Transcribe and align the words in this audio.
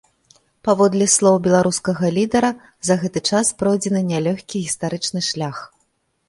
Паводле 0.67 1.05
слоў 1.15 1.35
беларускага 1.47 2.09
лідара, 2.15 2.49
за 2.89 2.97
гэты 3.03 3.19
час 3.29 3.53
пройдзены 3.61 4.01
нялёгкі 4.11 4.55
гістарычны 4.65 5.21
шлях. 5.29 5.57